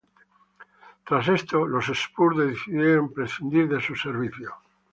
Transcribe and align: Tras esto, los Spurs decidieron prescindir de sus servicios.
Tras 1.05 1.27
esto, 1.27 1.67
los 1.67 1.87
Spurs 1.89 2.35
decidieron 2.35 3.13
prescindir 3.13 3.69
de 3.69 3.79
sus 3.79 4.01
servicios. 4.01 4.51